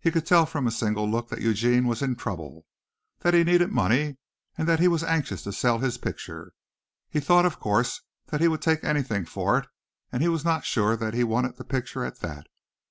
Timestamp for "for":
9.26-9.58